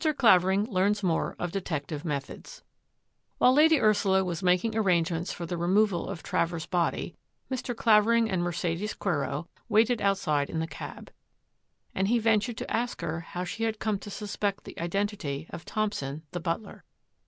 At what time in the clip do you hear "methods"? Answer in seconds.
2.03-2.63